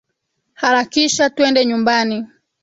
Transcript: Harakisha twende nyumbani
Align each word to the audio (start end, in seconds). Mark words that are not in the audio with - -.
Harakisha 0.61 1.23
twende 1.35 1.61
nyumbani 1.65 2.17